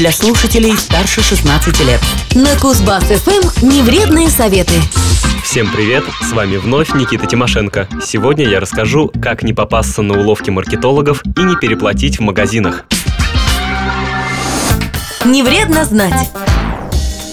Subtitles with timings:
[0.00, 2.00] для слушателей старше 16 лет.
[2.34, 4.72] На Кузбасс-ФМ невредные советы.
[5.44, 6.04] Всем привет!
[6.22, 7.86] С вами вновь Никита Тимошенко.
[8.02, 12.86] Сегодня я расскажу, как не попасться на уловки маркетологов и не переплатить в магазинах.
[15.26, 16.30] Не вредно знать.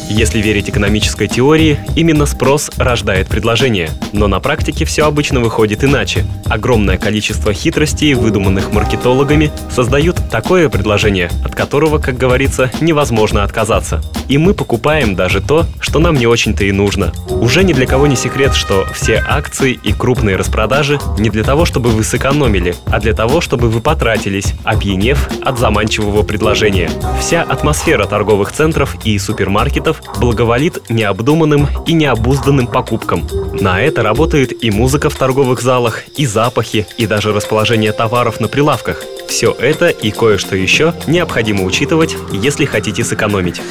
[0.09, 3.89] Если верить экономической теории, именно спрос рождает предложение.
[4.13, 6.25] Но на практике все обычно выходит иначе.
[6.45, 14.01] Огромное количество хитростей, выдуманных маркетологами, создают такое предложение, от которого, как говорится, невозможно отказаться.
[14.27, 17.11] И мы покупаем даже то, что нам не очень-то и нужно.
[17.29, 21.65] Уже ни для кого не секрет, что все акции и крупные распродажи не для того,
[21.65, 26.89] чтобы вы сэкономили, а для того, чтобы вы потратились, опьянев от заманчивого предложения.
[27.19, 33.27] Вся атмосфера торговых центров и супермаркетов благоволит необдуманным и необузданным покупкам.
[33.59, 38.47] На это работает и музыка в торговых залах, и запахи, и даже расположение товаров на
[38.47, 39.03] прилавках.
[39.27, 43.61] Все это и кое-что еще необходимо учитывать, если хотите сэкономить.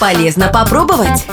[0.00, 1.26] Полезно попробовать.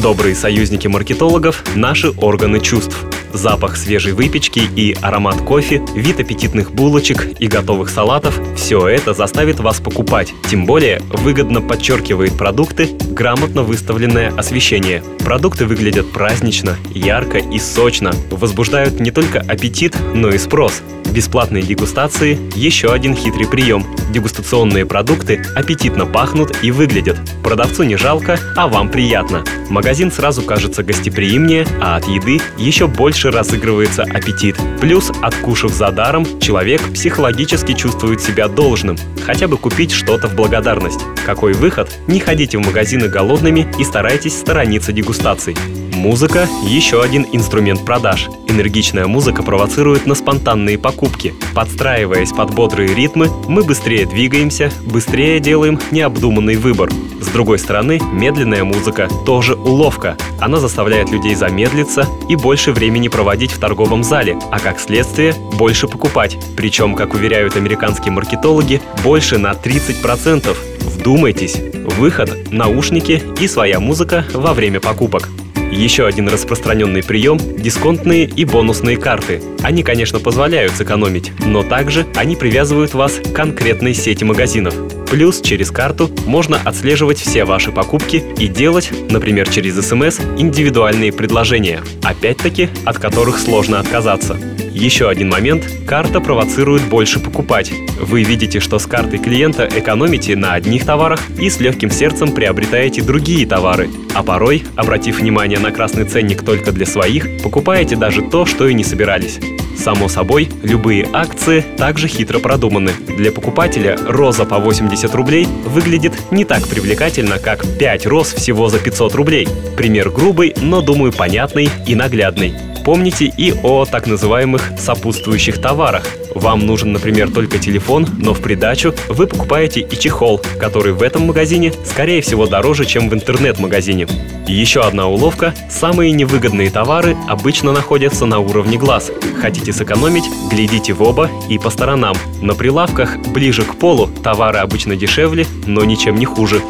[0.00, 2.96] Добрые союзники маркетологов– наши органы чувств.
[3.32, 9.60] Запах свежей выпечки и аромат кофе, вид аппетитных булочек и готовых салатов– все это заставит
[9.60, 10.32] вас покупать.
[10.48, 15.02] Тем более выгодно подчеркивает продукты грамотно выставленное освещение.
[15.20, 20.82] Продукты выглядят празднично, ярко и сочно, возбуждают не только аппетит, но и спрос.
[21.12, 23.86] Бесплатные дегустации– еще один хитрый прием.
[24.10, 27.16] Дегустационные продукты аппетитно пахнут и выглядят.
[27.44, 29.44] Продавцу не жалко, а вам приятно.
[29.70, 34.56] Магазин сразу кажется гостеприимнее, а от еды еще больше разыгрывается аппетит.
[34.80, 38.96] Плюс, откушав за даром, человек психологически чувствует себя должным.
[39.24, 41.00] Хотя бы купить что-то в благодарность.
[41.24, 41.96] Какой выход?
[42.08, 45.56] Не ходите в магазины голодными и старайтесь сторониться дегустаций.
[45.94, 48.28] Музыка– еще один инструмент продаж.
[48.48, 51.34] Энергичная музыка провоцирует на спонтанные покупки.
[51.54, 56.90] Подстраиваясь под бодрые ритмы, мы быстрее двигаемся, быстрее делаем необдуманный выбор.
[57.20, 60.16] С другой стороны, медленная музыка тоже уловка.
[60.40, 65.86] Она заставляет людей замедлиться и больше времени проводить в торговом зале, а как следствие, больше
[65.86, 66.36] покупать.
[66.56, 70.56] Причем, как уверяют американские маркетологи, больше на 30%.
[70.80, 71.56] Вдумайтесь,
[71.96, 75.30] выход, наушники и своя музыка во время покупок.
[75.74, 79.42] Еще один распространенный прием– дисконтные и бонусные карты.
[79.60, 84.72] Они, конечно, позволяют сэкономить, но также они привязывают вас к конкретной сети магазинов.
[85.10, 91.82] Плюс через карту можно отслеживать все ваши покупки и делать, например, через СМС, индивидуальные предложения,
[92.04, 94.38] опять-таки, от которых сложно отказаться.
[94.74, 97.72] Еще один момент– карта провоцирует больше покупать.
[98.00, 103.00] Вы видите, что с картой клиента экономите на одних товарах и с легким сердцем приобретаете
[103.00, 103.88] другие товары.
[104.14, 108.74] А порой, обратив внимание на красный ценник только для своих, покупаете даже то, что и
[108.74, 109.38] не собирались.
[109.78, 112.90] Само собой, любые акции также хитро продуманы.
[113.16, 118.80] Для покупателя роза по 80 рублей выглядит не так привлекательно, как 5 роз всего за
[118.80, 119.46] 500 рублей.
[119.76, 122.54] Пример грубый, но, думаю, понятный и наглядный.
[122.84, 126.04] Помните и о так называемых сопутствующих товарах.
[126.34, 131.26] Вам нужен, например, только телефон, но в придачу вы покупаете и чехол, который в этом
[131.26, 134.06] магазине, скорее всего, дороже, чем в интернет-магазине.
[134.46, 139.10] Еще одна уловка– самые невыгодные товары обычно находятся на уровне глаз.
[139.40, 142.16] Хотите сэкономить– глядите в оба и по сторонам.
[142.42, 146.60] На прилавках ближе к полу товары обычно дешевле, но ничем не хуже.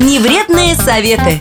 [0.00, 1.40] Невредные советы.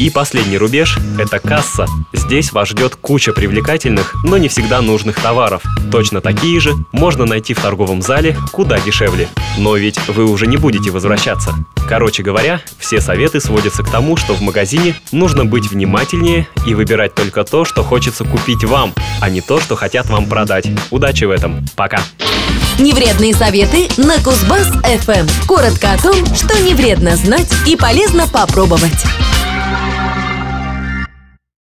[0.00, 1.84] И последний рубеж– это касса.
[2.14, 5.62] Здесь вас ждет куча привлекательных, но не всегда нужных товаров.
[5.92, 9.28] Точно такие же можно найти в торговом зале куда дешевле.
[9.58, 11.52] Но ведь вы уже не будете возвращаться.
[11.86, 17.14] Короче говоря, все советы сводятся к тому, что в магазине нужно быть внимательнее и выбирать
[17.14, 20.66] только то, что хочется купить вам, а не то, что хотят вам продать.
[20.90, 21.62] Удачи в этом.
[21.76, 22.00] Пока.
[22.78, 25.28] Невредные советы на Кузбасс-ФМ.
[25.46, 29.04] Коротко о том, что не вредно знать и полезно попробовать.